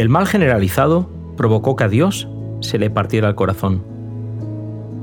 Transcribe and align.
El 0.00 0.08
mal 0.08 0.26
generalizado 0.26 1.10
provocó 1.36 1.76
que 1.76 1.84
a 1.84 1.88
Dios 1.88 2.26
se 2.60 2.78
le 2.78 2.88
partiera 2.88 3.28
el 3.28 3.34
corazón. 3.34 3.84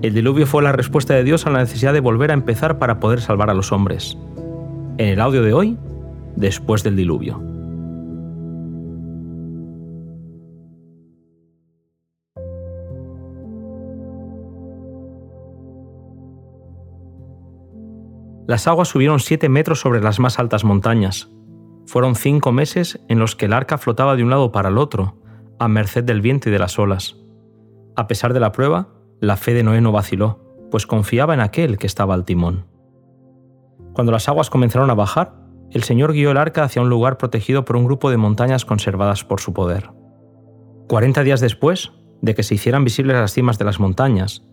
El 0.01 0.15
diluvio 0.15 0.47
fue 0.47 0.63
la 0.63 0.71
respuesta 0.71 1.13
de 1.13 1.23
Dios 1.23 1.45
a 1.45 1.51
la 1.51 1.59
necesidad 1.59 1.93
de 1.93 1.99
volver 1.99 2.31
a 2.31 2.33
empezar 2.33 2.79
para 2.79 2.99
poder 2.99 3.21
salvar 3.21 3.51
a 3.51 3.53
los 3.53 3.71
hombres. 3.71 4.17
En 4.97 5.09
el 5.09 5.21
audio 5.21 5.43
de 5.43 5.53
hoy, 5.53 5.77
después 6.35 6.81
del 6.81 6.95
diluvio. 6.95 7.39
Las 18.47 18.65
aguas 18.65 18.87
subieron 18.87 19.19
siete 19.19 19.47
metros 19.47 19.79
sobre 19.79 20.01
las 20.01 20.19
más 20.19 20.39
altas 20.39 20.63
montañas. 20.63 21.29
Fueron 21.87 22.15
cinco 22.15 22.51
meses 22.51 22.99
en 23.07 23.17
los 23.17 23.37
que 23.37 23.45
el 23.45 23.53
arca 23.53 23.77
flotaba 23.77 24.17
de 24.17 24.23
un 24.23 24.29
lado 24.29 24.51
para 24.51 24.67
el 24.67 24.77
otro, 24.77 25.15
a 25.57 25.69
merced 25.69 26.03
del 26.03 26.21
viento 26.21 26.49
y 26.49 26.51
de 26.51 26.59
las 26.59 26.77
olas. 26.77 27.15
A 27.95 28.07
pesar 28.07 28.33
de 28.33 28.41
la 28.41 28.51
prueba, 28.51 28.89
la 29.21 29.37
fe 29.37 29.53
de 29.53 29.63
Noé 29.63 29.79
no 29.79 29.93
vaciló, 29.93 30.67
pues 30.69 30.85
confiaba 30.85 31.33
en 31.33 31.39
aquel 31.39 31.77
que 31.77 31.87
estaba 31.87 32.13
al 32.13 32.25
timón. 32.25 32.65
Cuando 33.93 34.11
las 34.11 34.27
aguas 34.27 34.49
comenzaron 34.49 34.89
a 34.89 34.95
bajar, 34.95 35.33
el 35.71 35.83
Señor 35.83 36.11
guió 36.11 36.31
el 36.31 36.37
arca 36.37 36.63
hacia 36.63 36.81
un 36.81 36.89
lugar 36.89 37.17
protegido 37.17 37.63
por 37.63 37.77
un 37.77 37.85
grupo 37.85 38.11
de 38.11 38.17
montañas 38.17 38.65
conservadas 38.65 39.23
por 39.23 39.39
su 39.39 39.53
poder. 39.53 39.89
Cuarenta 40.87 41.23
días 41.23 41.39
después 41.39 41.93
de 42.21 42.35
que 42.35 42.43
se 42.43 42.55
hicieran 42.55 42.83
visibles 42.83 43.15
las 43.15 43.31
cimas 43.31 43.57
de 43.57 43.65
las 43.65 43.79
montañas, 43.79 44.43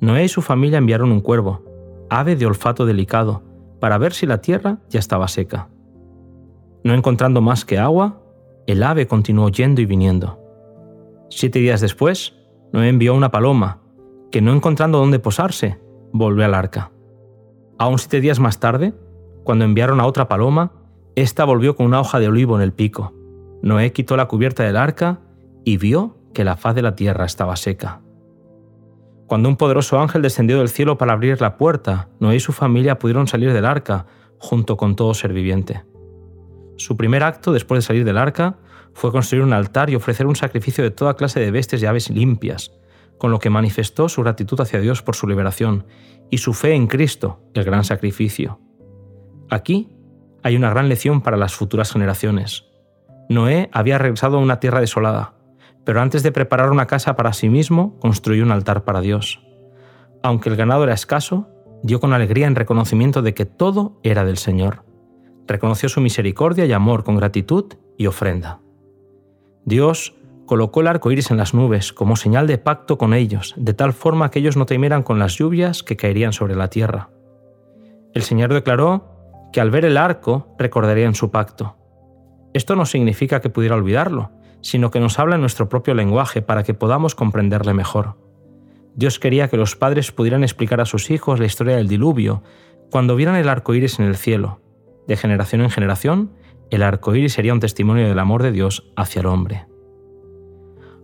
Noé 0.00 0.24
y 0.24 0.28
su 0.28 0.40
familia 0.40 0.78
enviaron 0.78 1.12
un 1.12 1.20
cuervo, 1.20 1.64
ave 2.08 2.34
de 2.34 2.46
olfato 2.46 2.86
delicado, 2.86 3.42
para 3.78 3.98
ver 3.98 4.14
si 4.14 4.26
la 4.26 4.40
tierra 4.40 4.78
ya 4.88 5.00
estaba 5.00 5.28
seca. 5.28 5.68
No 6.88 6.94
encontrando 6.94 7.42
más 7.42 7.66
que 7.66 7.78
agua, 7.78 8.18
el 8.66 8.82
ave 8.82 9.06
continuó 9.06 9.50
yendo 9.50 9.82
y 9.82 9.84
viniendo. 9.84 10.40
Siete 11.28 11.58
días 11.58 11.82
después, 11.82 12.34
Noé 12.72 12.88
envió 12.88 13.14
una 13.14 13.30
paloma, 13.30 13.82
que 14.30 14.40
no 14.40 14.54
encontrando 14.54 14.96
dónde 14.96 15.18
posarse, 15.18 15.78
volvió 16.14 16.46
al 16.46 16.54
arca. 16.54 16.90
Aún 17.78 17.98
siete 17.98 18.22
días 18.22 18.40
más 18.40 18.58
tarde, 18.58 18.94
cuando 19.44 19.66
enviaron 19.66 20.00
a 20.00 20.06
otra 20.06 20.28
paloma, 20.28 20.72
ésta 21.14 21.44
volvió 21.44 21.76
con 21.76 21.84
una 21.84 22.00
hoja 22.00 22.20
de 22.20 22.28
olivo 22.28 22.56
en 22.56 22.62
el 22.62 22.72
pico. 22.72 23.12
Noé 23.60 23.92
quitó 23.92 24.16
la 24.16 24.26
cubierta 24.26 24.62
del 24.62 24.78
arca 24.78 25.20
y 25.66 25.76
vio 25.76 26.16
que 26.32 26.42
la 26.42 26.56
faz 26.56 26.74
de 26.74 26.80
la 26.80 26.96
tierra 26.96 27.26
estaba 27.26 27.56
seca. 27.56 28.00
Cuando 29.26 29.50
un 29.50 29.56
poderoso 29.56 30.00
ángel 30.00 30.22
descendió 30.22 30.56
del 30.56 30.70
cielo 30.70 30.96
para 30.96 31.12
abrir 31.12 31.38
la 31.42 31.58
puerta, 31.58 32.08
Noé 32.18 32.36
y 32.36 32.40
su 32.40 32.52
familia 32.52 32.98
pudieron 32.98 33.26
salir 33.26 33.52
del 33.52 33.66
arca, 33.66 34.06
junto 34.38 34.78
con 34.78 34.96
todo 34.96 35.12
ser 35.12 35.34
viviente. 35.34 35.84
Su 36.78 36.96
primer 36.96 37.24
acto 37.24 37.52
después 37.52 37.78
de 37.78 37.86
salir 37.86 38.04
del 38.04 38.16
arca 38.16 38.56
fue 38.94 39.10
construir 39.12 39.44
un 39.44 39.52
altar 39.52 39.90
y 39.90 39.96
ofrecer 39.96 40.26
un 40.26 40.36
sacrificio 40.36 40.82
de 40.82 40.92
toda 40.92 41.14
clase 41.14 41.40
de 41.40 41.50
bestias 41.50 41.82
y 41.82 41.86
aves 41.86 42.08
limpias, 42.08 42.72
con 43.18 43.32
lo 43.32 43.40
que 43.40 43.50
manifestó 43.50 44.08
su 44.08 44.22
gratitud 44.22 44.60
hacia 44.60 44.80
Dios 44.80 45.02
por 45.02 45.16
su 45.16 45.26
liberación 45.26 45.86
y 46.30 46.38
su 46.38 46.54
fe 46.54 46.74
en 46.74 46.86
Cristo, 46.86 47.40
el 47.54 47.64
gran 47.64 47.82
sacrificio. 47.82 48.60
Aquí 49.50 49.88
hay 50.44 50.56
una 50.56 50.70
gran 50.70 50.88
lección 50.88 51.20
para 51.20 51.36
las 51.36 51.54
futuras 51.54 51.92
generaciones. 51.92 52.66
Noé 53.28 53.68
había 53.72 53.98
regresado 53.98 54.38
a 54.38 54.40
una 54.40 54.60
tierra 54.60 54.80
desolada, 54.80 55.34
pero 55.84 56.00
antes 56.00 56.22
de 56.22 56.32
preparar 56.32 56.70
una 56.70 56.86
casa 56.86 57.16
para 57.16 57.32
sí 57.32 57.48
mismo, 57.48 57.98
construyó 57.98 58.44
un 58.44 58.52
altar 58.52 58.84
para 58.84 59.00
Dios. 59.00 59.40
Aunque 60.22 60.48
el 60.48 60.56
ganado 60.56 60.84
era 60.84 60.94
escaso, 60.94 61.48
dio 61.82 61.98
con 61.98 62.12
alegría 62.12 62.46
en 62.46 62.54
reconocimiento 62.54 63.20
de 63.20 63.34
que 63.34 63.46
todo 63.46 63.98
era 64.02 64.24
del 64.24 64.38
Señor. 64.38 64.87
Reconoció 65.48 65.88
su 65.88 66.02
misericordia 66.02 66.66
y 66.66 66.72
amor 66.72 67.04
con 67.04 67.16
gratitud 67.16 67.64
y 67.96 68.06
ofrenda. 68.06 68.60
Dios 69.64 70.14
colocó 70.44 70.82
el 70.82 70.86
arco 70.86 71.10
iris 71.10 71.30
en 71.30 71.38
las 71.38 71.54
nubes 71.54 71.92
como 71.92 72.16
señal 72.16 72.46
de 72.46 72.58
pacto 72.58 72.98
con 72.98 73.14
ellos, 73.14 73.54
de 73.56 73.72
tal 73.72 73.94
forma 73.94 74.30
que 74.30 74.38
ellos 74.38 74.58
no 74.58 74.66
temieran 74.66 75.02
con 75.02 75.18
las 75.18 75.36
lluvias 75.36 75.82
que 75.82 75.96
caerían 75.96 76.32
sobre 76.32 76.54
la 76.54 76.68
tierra. 76.68 77.10
El 78.14 78.22
Señor 78.22 78.52
declaró 78.52 79.18
que 79.52 79.60
al 79.60 79.70
ver 79.70 79.86
el 79.86 79.96
arco 79.96 80.54
recordarían 80.58 81.14
su 81.14 81.30
pacto. 81.30 81.76
Esto 82.52 82.76
no 82.76 82.84
significa 82.84 83.40
que 83.40 83.50
pudiera 83.50 83.74
olvidarlo, 83.74 84.30
sino 84.60 84.90
que 84.90 85.00
nos 85.00 85.18
habla 85.18 85.36
en 85.36 85.40
nuestro 85.40 85.68
propio 85.68 85.94
lenguaje 85.94 86.42
para 86.42 86.62
que 86.62 86.74
podamos 86.74 87.14
comprenderle 87.14 87.72
mejor. 87.72 88.16
Dios 88.96 89.18
quería 89.18 89.48
que 89.48 89.56
los 89.56 89.76
padres 89.76 90.12
pudieran 90.12 90.42
explicar 90.42 90.80
a 90.80 90.86
sus 90.86 91.10
hijos 91.10 91.40
la 91.40 91.46
historia 91.46 91.76
del 91.76 91.88
diluvio 91.88 92.42
cuando 92.90 93.16
vieran 93.16 93.36
el 93.36 93.48
arco 93.48 93.74
iris 93.74 93.98
en 93.98 94.06
el 94.06 94.16
cielo. 94.16 94.60
De 95.08 95.16
generación 95.16 95.62
en 95.62 95.70
generación, 95.70 96.30
el 96.70 96.82
arco 96.82 97.14
iris 97.14 97.32
sería 97.32 97.54
un 97.54 97.60
testimonio 97.60 98.06
del 98.06 98.18
amor 98.18 98.42
de 98.42 98.52
Dios 98.52 98.92
hacia 98.94 99.20
el 99.20 99.26
hombre. 99.26 99.66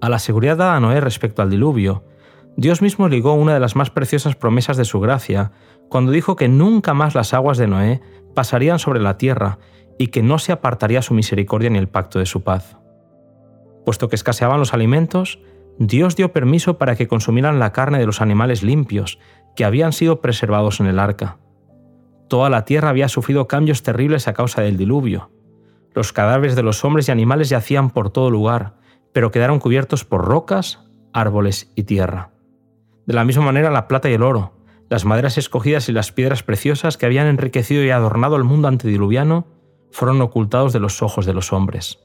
A 0.00 0.10
la 0.10 0.18
seguridad 0.18 0.58
dada 0.58 0.76
a 0.76 0.80
Noé 0.80 1.00
respecto 1.00 1.40
al 1.40 1.50
diluvio, 1.50 2.04
Dios 2.56 2.82
mismo 2.82 3.08
ligó 3.08 3.32
una 3.32 3.54
de 3.54 3.60
las 3.60 3.74
más 3.74 3.90
preciosas 3.90 4.36
promesas 4.36 4.76
de 4.76 4.84
su 4.84 5.00
gracia 5.00 5.52
cuando 5.88 6.12
dijo 6.12 6.36
que 6.36 6.48
nunca 6.48 6.92
más 6.92 7.14
las 7.14 7.32
aguas 7.32 7.56
de 7.56 7.66
Noé 7.66 8.02
pasarían 8.34 8.78
sobre 8.78 9.00
la 9.00 9.16
tierra 9.16 9.58
y 9.98 10.08
que 10.08 10.22
no 10.22 10.38
se 10.38 10.52
apartaría 10.52 11.02
su 11.02 11.14
misericordia 11.14 11.70
ni 11.70 11.78
el 11.78 11.88
pacto 11.88 12.18
de 12.18 12.26
su 12.26 12.42
paz. 12.42 12.76
Puesto 13.86 14.08
que 14.08 14.16
escaseaban 14.16 14.60
los 14.60 14.74
alimentos, 14.74 15.40
Dios 15.78 16.14
dio 16.14 16.32
permiso 16.32 16.76
para 16.76 16.94
que 16.94 17.08
consumieran 17.08 17.58
la 17.58 17.72
carne 17.72 17.98
de 17.98 18.06
los 18.06 18.20
animales 18.20 18.62
limpios 18.62 19.18
que 19.56 19.64
habían 19.64 19.92
sido 19.92 20.20
preservados 20.20 20.80
en 20.80 20.86
el 20.86 20.98
arca. 20.98 21.38
Toda 22.28 22.50
la 22.50 22.64
tierra 22.64 22.90
había 22.90 23.08
sufrido 23.08 23.46
cambios 23.46 23.82
terribles 23.82 24.28
a 24.28 24.32
causa 24.32 24.62
del 24.62 24.76
diluvio. 24.76 25.30
Los 25.94 26.12
cadáveres 26.12 26.56
de 26.56 26.62
los 26.62 26.84
hombres 26.84 27.08
y 27.08 27.12
animales 27.12 27.48
yacían 27.48 27.90
por 27.90 28.10
todo 28.10 28.30
lugar, 28.30 28.74
pero 29.12 29.30
quedaron 29.30 29.60
cubiertos 29.60 30.04
por 30.04 30.24
rocas, 30.24 30.80
árboles 31.12 31.70
y 31.76 31.84
tierra. 31.84 32.30
De 33.06 33.14
la 33.14 33.24
misma 33.24 33.44
manera 33.44 33.70
la 33.70 33.86
plata 33.86 34.10
y 34.10 34.14
el 34.14 34.22
oro, 34.22 34.54
las 34.88 35.04
maderas 35.04 35.38
escogidas 35.38 35.88
y 35.88 35.92
las 35.92 36.12
piedras 36.12 36.42
preciosas 36.42 36.96
que 36.96 37.06
habían 37.06 37.26
enriquecido 37.26 37.84
y 37.84 37.90
adornado 37.90 38.36
el 38.36 38.44
mundo 38.44 38.68
antediluviano, 38.68 39.46
fueron 39.90 40.20
ocultados 40.20 40.72
de 40.72 40.80
los 40.80 41.02
ojos 41.02 41.26
de 41.26 41.34
los 41.34 41.52
hombres. 41.52 42.00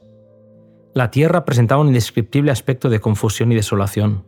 La 0.94 1.10
tierra 1.10 1.44
presentaba 1.44 1.80
un 1.80 1.88
indescriptible 1.88 2.50
aspecto 2.50 2.88
de 2.88 3.00
confusión 3.00 3.52
y 3.52 3.54
desolación. 3.54 4.24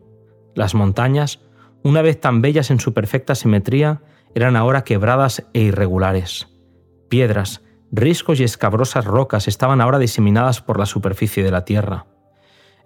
Las 0.55 0.75
montañas, 0.75 1.41
una 1.83 2.03
vez 2.03 2.21
tan 2.21 2.41
bellas 2.41 2.71
en 2.71 2.81
su 2.81 2.93
perfecta 2.93 3.35
simetría, 3.35 4.03
eran 4.35 4.57
ahora 4.57 4.85
quebradas 4.85 5.47
e 5.53 5.61
irregulares. 5.61 6.49
Piedras, 7.09 7.63
riscos 7.91 8.41
y 8.41 8.45
escabrosas 8.45 9.05
rocas 9.05 9.49
estaban 9.49 9.81
ahora 9.81 9.99
diseminadas 9.99 10.61
por 10.63 10.79
la 10.79 10.87
superficie 10.87 11.43
de 11.43 11.51
la 11.51 11.65
tierra. 11.65 12.07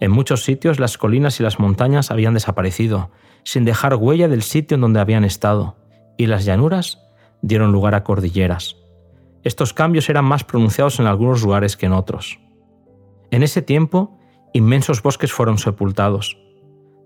En 0.01 0.11
muchos 0.11 0.45
sitios 0.45 0.79
las 0.81 0.99
colinas 0.99 1.41
y 1.41 1.43
las 1.43 1.59
montañas 1.59 2.11
habían 2.11 2.35
desaparecido, 2.35 3.11
sin 3.45 3.65
dejar 3.65 3.95
huella 3.95 4.29
del 4.29 4.43
sitio 4.43 4.75
en 4.75 4.81
donde 4.81 5.01
habían 5.01 5.25
estado, 5.25 5.77
y 6.19 6.27
las 6.27 6.45
llanuras 6.45 7.01
dieron 7.41 7.73
lugar 7.73 7.95
a 7.95 8.03
cordilleras. 8.03 8.77
Estos 9.45 9.73
cambios 9.73 10.09
eran 10.09 10.25
más 10.25 10.43
pronunciados 10.43 10.99
en 10.99 11.07
algunos 11.07 11.43
lugares 11.43 11.77
que 11.77 11.87
en 11.87 11.93
otros. 11.93 12.41
En 13.31 13.45
ese 13.45 13.63
tiempo, 13.63 14.19
inmensos 14.53 15.03
bosques 15.03 15.33
fueron 15.33 15.59
sepultados. 15.59 16.37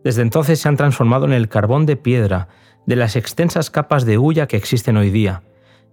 Desde 0.03 0.23
entonces 0.23 0.59
se 0.59 0.69
han 0.69 0.77
transformado 0.77 1.27
en 1.27 1.33
el 1.33 1.49
carbón 1.49 1.85
de 1.85 1.97
piedra 1.97 2.49
de 2.87 2.97
las 2.97 3.17
extensas 3.17 3.71
capas 3.71 4.05
de 4.05 4.19
hulla 4.19 4.47
que 4.47 4.57
existen 4.57 4.97
hoy 4.97 5.11
día, 5.11 5.43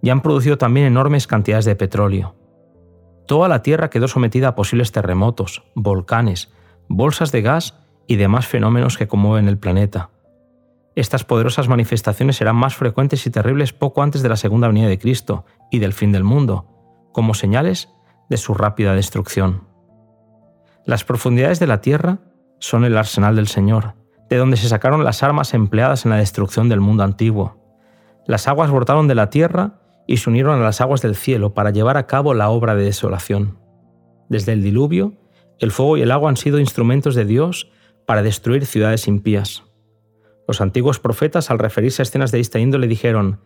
y 0.02 0.10
han 0.10 0.22
producido 0.22 0.58
también 0.58 0.86
enormes 0.86 1.26
cantidades 1.26 1.64
de 1.64 1.76
petróleo. 1.76 2.34
Toda 3.26 3.48
la 3.48 3.62
Tierra 3.62 3.90
quedó 3.90 4.08
sometida 4.08 4.48
a 4.48 4.54
posibles 4.54 4.92
terremotos, 4.92 5.64
volcanes, 5.74 6.52
bolsas 6.88 7.30
de 7.32 7.42
gas 7.42 7.78
y 8.06 8.16
demás 8.16 8.46
fenómenos 8.46 8.96
que 8.96 9.08
conmueven 9.08 9.48
el 9.48 9.58
planeta. 9.58 10.10
Estas 10.94 11.24
poderosas 11.24 11.68
manifestaciones 11.68 12.36
serán 12.36 12.56
más 12.56 12.74
frecuentes 12.74 13.26
y 13.26 13.30
terribles 13.30 13.72
poco 13.72 14.02
antes 14.02 14.22
de 14.22 14.30
la 14.30 14.36
segunda 14.36 14.66
venida 14.66 14.88
de 14.88 14.98
Cristo 14.98 15.44
y 15.70 15.78
del 15.78 15.92
fin 15.92 16.10
del 16.10 16.24
mundo, 16.24 16.66
como 17.12 17.34
señales 17.34 17.90
de 18.30 18.36
su 18.36 18.54
rápida 18.54 18.94
destrucción. 18.94 19.68
Las 20.84 21.04
profundidades 21.04 21.60
de 21.60 21.66
la 21.66 21.80
tierra 21.82 22.18
son 22.58 22.84
el 22.84 22.96
arsenal 22.96 23.36
del 23.36 23.46
Señor, 23.46 23.94
de 24.28 24.36
donde 24.36 24.56
se 24.56 24.68
sacaron 24.68 25.04
las 25.04 25.22
armas 25.22 25.54
empleadas 25.54 26.04
en 26.04 26.10
la 26.10 26.18
destrucción 26.18 26.68
del 26.68 26.80
mundo 26.80 27.02
antiguo. 27.02 27.56
Las 28.26 28.46
aguas 28.46 28.70
brotaron 28.70 29.08
de 29.08 29.14
la 29.14 29.30
tierra 29.30 29.80
y 30.06 30.18
se 30.18 30.30
unieron 30.30 30.60
a 30.60 30.64
las 30.64 30.80
aguas 30.80 31.02
del 31.02 31.16
cielo 31.16 31.54
para 31.54 31.70
llevar 31.70 31.96
a 31.96 32.06
cabo 32.06 32.34
la 32.34 32.50
obra 32.50 32.74
de 32.74 32.84
desolación. 32.84 33.58
Desde 34.28 34.52
el 34.52 34.62
diluvio, 34.62 35.14
el 35.58 35.70
fuego 35.70 35.96
y 35.96 36.02
el 36.02 36.10
agua 36.10 36.30
han 36.30 36.36
sido 36.36 36.58
instrumentos 36.58 37.14
de 37.14 37.24
Dios 37.24 37.70
para 38.06 38.22
destruir 38.22 38.66
ciudades 38.66 39.08
impías. 39.08 39.64
Los 40.46 40.60
antiguos 40.60 40.98
profetas, 40.98 41.50
al 41.50 41.58
referirse 41.58 42.00
a 42.00 42.04
escenas 42.04 42.30
de 42.30 42.40
esta 42.40 42.58
índole, 42.58 42.86
dijeron, 42.86 43.40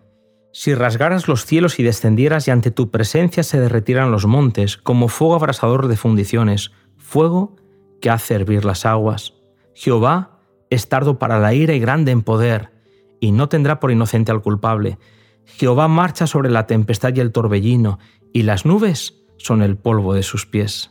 Si 0.53 0.75
rasgaras 0.75 1.27
los 1.27 1.45
cielos 1.47 1.81
y 1.81 1.83
descendieras 1.83 2.47
y 2.47 2.53
ante 2.53 2.71
tu 2.71 2.91
presencia 2.91 3.43
se 3.43 3.59
derretieran 3.59 4.13
los 4.13 4.27
montes, 4.27 4.77
como 4.77 5.09
fuego 5.09 5.35
abrasador 5.35 5.89
de 5.89 5.97
fundiciones, 5.97 6.71
fuego 6.97 7.57
que 8.01 8.11
hace 8.11 8.35
hervir 8.35 8.65
las 8.65 8.87
aguas. 8.87 9.35
Jehová 9.75 10.32
es 10.75 10.89
tardo 10.89 11.19
para 11.19 11.39
la 11.39 11.55
ira 11.55 11.75
y 11.75 11.81
grande 11.81 12.13
en 12.13 12.23
poder, 12.23 12.71
y 13.21 13.33
no 13.33 13.49
tendrá 13.49 13.81
por 13.81 13.91
inocente 13.91 14.33
al 14.33 14.43
culpable. 14.43 14.99
Jehová 15.45 15.89
marcha 15.89 16.27
sobre 16.27 16.51
la 16.51 16.67
tempestad 16.67 17.15
y 17.15 17.21
el 17.21 17.33
torbellino, 17.33 17.99
y 18.33 18.43
las 18.43 18.65
nubes 18.65 19.23
son 19.37 19.63
el 19.63 19.77
polvo 19.77 20.15
de 20.15 20.23
sus 20.23 20.47
pies. 20.47 20.91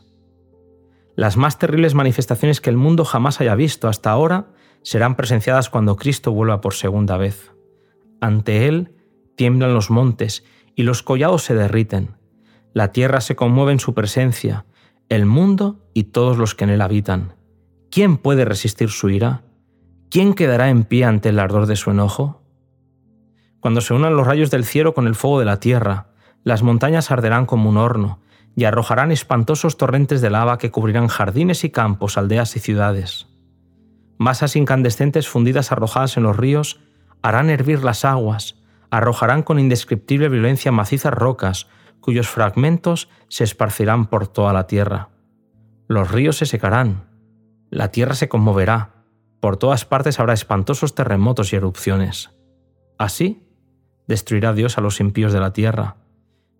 Las 1.16 1.36
más 1.36 1.58
terribles 1.58 1.94
manifestaciones 1.94 2.60
que 2.60 2.70
el 2.70 2.76
mundo 2.76 3.04
jamás 3.04 3.40
haya 3.40 3.54
visto 3.54 3.88
hasta 3.88 4.10
ahora 4.10 4.46
serán 4.82 5.16
presenciadas 5.16 5.68
cuando 5.68 5.96
Cristo 5.96 6.32
vuelva 6.32 6.60
por 6.60 6.74
segunda 6.74 7.16
vez. 7.16 7.52
Ante 8.20 8.68
Él 8.68 8.94
tiemblan 9.36 9.74
los 9.74 9.90
montes 9.90 10.44
y 10.74 10.84
los 10.84 11.02
collados 11.02 11.42
se 11.42 11.54
derriten. 11.54 12.16
La 12.72 12.92
tierra 12.92 13.20
se 13.20 13.36
conmueve 13.36 13.72
en 13.72 13.80
su 13.80 13.94
presencia, 13.94 14.64
el 15.08 15.26
mundo 15.26 15.80
y 15.92 16.04
todos 16.04 16.38
los 16.38 16.54
que 16.54 16.64
en 16.64 16.70
él 16.70 16.80
habitan. 16.80 17.34
¿Quién 17.90 18.16
puede 18.16 18.46
resistir 18.46 18.88
su 18.88 19.10
ira? 19.10 19.42
¿Quién 20.12 20.34
quedará 20.34 20.68
en 20.68 20.84
pie 20.84 21.06
ante 21.06 21.30
el 21.30 21.38
ardor 21.38 21.64
de 21.64 21.74
su 21.74 21.90
enojo? 21.90 22.42
Cuando 23.60 23.80
se 23.80 23.94
unan 23.94 24.14
los 24.14 24.26
rayos 24.26 24.50
del 24.50 24.66
cielo 24.66 24.92
con 24.92 25.06
el 25.06 25.14
fuego 25.14 25.38
de 25.38 25.46
la 25.46 25.58
tierra, 25.58 26.08
las 26.44 26.62
montañas 26.62 27.10
arderán 27.10 27.46
como 27.46 27.70
un 27.70 27.78
horno, 27.78 28.20
y 28.54 28.64
arrojarán 28.64 29.10
espantosos 29.10 29.78
torrentes 29.78 30.20
de 30.20 30.28
lava 30.28 30.58
que 30.58 30.70
cubrirán 30.70 31.08
jardines 31.08 31.64
y 31.64 31.70
campos, 31.70 32.18
aldeas 32.18 32.54
y 32.56 32.58
ciudades. 32.60 33.26
Masas 34.18 34.54
incandescentes 34.54 35.28
fundidas 35.28 35.72
arrojadas 35.72 36.18
en 36.18 36.24
los 36.24 36.36
ríos 36.36 36.82
harán 37.22 37.48
hervir 37.48 37.82
las 37.82 38.04
aguas, 38.04 38.56
arrojarán 38.90 39.42
con 39.42 39.58
indescriptible 39.58 40.28
violencia 40.28 40.72
macizas 40.72 41.14
rocas, 41.14 41.68
cuyos 42.02 42.28
fragmentos 42.28 43.08
se 43.28 43.44
esparcirán 43.44 44.04
por 44.08 44.28
toda 44.28 44.52
la 44.52 44.66
tierra. 44.66 45.08
Los 45.88 46.10
ríos 46.10 46.36
se 46.36 46.44
secarán, 46.44 47.08
la 47.70 47.88
tierra 47.88 48.14
se 48.14 48.28
conmoverá, 48.28 49.01
por 49.42 49.56
todas 49.56 49.84
partes 49.84 50.20
habrá 50.20 50.34
espantosos 50.34 50.94
terremotos 50.94 51.52
y 51.52 51.56
erupciones. 51.56 52.30
Así, 52.96 53.42
destruirá 54.06 54.52
Dios 54.52 54.78
a 54.78 54.80
los 54.80 55.00
impíos 55.00 55.32
de 55.32 55.40
la 55.40 55.52
tierra, 55.52 55.96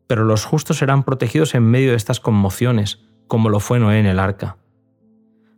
pero 0.08 0.24
los 0.24 0.44
justos 0.44 0.78
serán 0.78 1.04
protegidos 1.04 1.54
en 1.54 1.62
medio 1.62 1.90
de 1.90 1.96
estas 1.96 2.18
conmociones, 2.18 3.04
como 3.28 3.50
lo 3.50 3.60
fue 3.60 3.78
Noé 3.78 4.00
en 4.00 4.06
el 4.06 4.18
arca. 4.18 4.56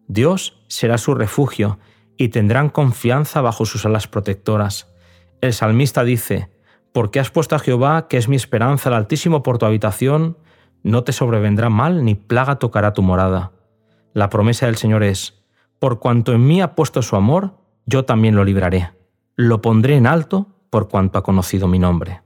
Dios 0.07 0.63
será 0.69 0.99
su 0.99 1.15
refugio 1.15 1.79
y 2.19 2.29
tendrán 2.29 2.69
confianza 2.69 3.41
bajo 3.41 3.65
sus 3.65 3.87
alas 3.87 4.07
protectoras. 4.07 4.95
El 5.41 5.55
salmista 5.55 6.05
dice, 6.05 6.51
Porque 6.93 7.21
has 7.21 7.31
puesto 7.31 7.57
a 7.57 7.59
Jehová, 7.59 8.07
que 8.07 8.19
es 8.19 8.29
mi 8.29 8.37
esperanza, 8.37 8.91
el 8.91 8.97
Altísimo 8.97 9.43
por 9.43 9.57
tu 9.57 9.65
habitación, 9.65 10.37
no 10.83 11.05
te 11.05 11.13
sobrevendrá 11.13 11.71
mal 11.71 12.05
ni 12.05 12.17
plaga 12.17 12.59
tocará 12.59 12.93
tu 12.93 13.01
morada. 13.01 13.53
La 14.13 14.29
promesa 14.29 14.67
del 14.67 14.77
Señor 14.77 15.03
es, 15.03 15.44
Por 15.79 15.99
cuanto 15.99 16.33
en 16.33 16.47
mí 16.47 16.61
ha 16.61 16.75
puesto 16.75 17.03
su 17.03 17.17
amor, 17.17 17.55
yo 17.87 18.05
también 18.05 18.37
lo 18.37 18.45
libraré. 18.45 18.91
Lo 19.37 19.61
pondré 19.61 19.97
en 19.97 20.07
alto 20.07 20.49
por 20.71 20.89
cuanto 20.89 21.19
ha 21.19 21.23
conocido 21.23 21.69
mi 21.69 21.79
nombre. 21.79 22.23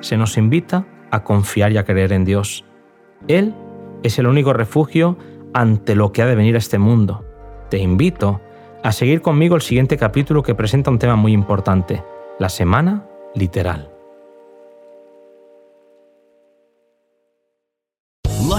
Se 0.00 0.16
nos 0.16 0.36
invita 0.36 0.86
a 1.10 1.24
confiar 1.24 1.72
y 1.72 1.78
a 1.78 1.84
creer 1.84 2.12
en 2.12 2.24
Dios. 2.24 2.64
Él 3.28 3.54
es 4.02 4.18
el 4.18 4.26
único 4.26 4.52
refugio 4.52 5.16
ante 5.52 5.94
lo 5.94 6.12
que 6.12 6.22
ha 6.22 6.26
de 6.26 6.36
venir 6.36 6.54
a 6.54 6.58
este 6.58 6.78
mundo. 6.78 7.24
Te 7.70 7.78
invito 7.78 8.40
a 8.82 8.92
seguir 8.92 9.20
conmigo 9.20 9.56
el 9.56 9.62
siguiente 9.62 9.96
capítulo 9.96 10.42
que 10.42 10.54
presenta 10.54 10.90
un 10.90 10.98
tema 10.98 11.16
muy 11.16 11.32
importante, 11.32 12.04
la 12.38 12.48
semana 12.48 13.06
literal. 13.34 13.95